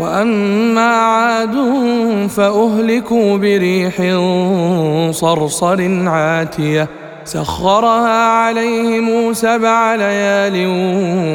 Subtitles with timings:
[0.00, 1.56] وأما عاد
[2.36, 3.96] فأهلكوا بريح
[5.10, 6.88] صرصر عاتية
[7.24, 10.66] سخرها عليهم سبع ليال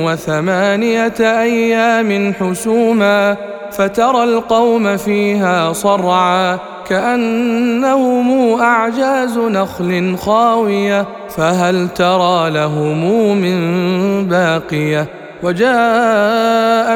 [0.06, 3.38] وثمانية أيام حسوما
[3.72, 13.60] فترى القوم فيها صرعا كأنهم أعجاز نخل خاوية فهل ترى لهم من
[14.28, 15.08] باقية
[15.44, 16.79] وجاء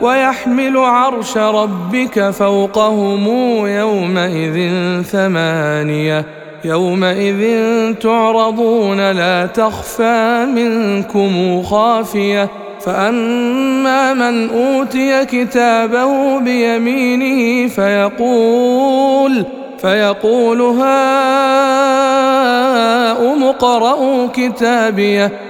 [0.00, 3.26] ويحمل عرش ربك فوقهم
[3.66, 4.70] يومئذ
[5.02, 6.24] ثمانية.
[6.64, 7.42] يومئذ
[7.94, 12.48] تعرضون لا تخفى منكم خافية.
[12.80, 19.44] فأما من أوتي كتابه بيمينه فيقول
[19.78, 20.80] فيقول هاؤم
[23.44, 25.49] اقرءوا كتابيه.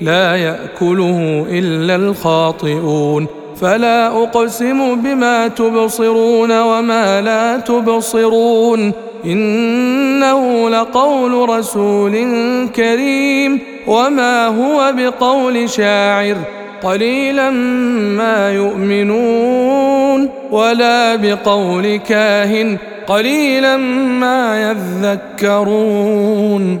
[0.00, 3.26] لا يأكله إلا الخاطئون.
[3.60, 8.92] فلا أقسم بما تبصرون وما لا تبصرون.
[9.24, 12.12] إنه لقول رسول
[12.76, 13.60] كريم.
[13.86, 16.36] وما هو بقول شاعر.
[16.82, 20.28] قليلا ما يؤمنون.
[20.50, 22.76] ولا بقول كاهن.
[23.06, 26.80] قليلا ما يذكرون.